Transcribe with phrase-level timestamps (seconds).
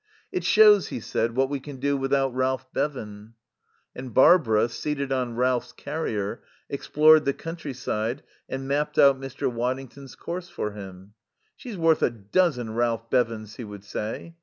[0.31, 3.35] "It shows," he said, "what we can do without Ralph Bevan."
[3.95, 9.47] And Barbara, seated on Ralph's carrier, explored the countryside and mapped out Mr.
[9.53, 11.13] Waddington's course for him.
[11.55, 14.37] "She's worth a dozen Ralph Bevins," he would say.